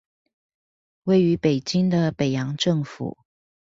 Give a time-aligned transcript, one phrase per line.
[1.03, 3.19] 位於北京的北洋政府